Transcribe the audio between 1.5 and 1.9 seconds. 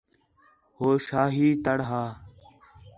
تَڑ